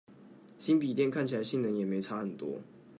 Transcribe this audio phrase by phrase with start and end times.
[0.57, 2.59] 新筆電看起來性能也沒差很多